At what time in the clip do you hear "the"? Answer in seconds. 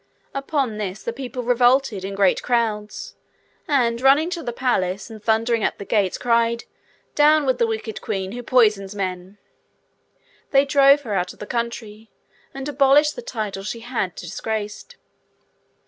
1.03-1.13, 4.41-4.51, 5.77-5.85, 7.59-7.67, 11.39-11.45, 13.15-13.21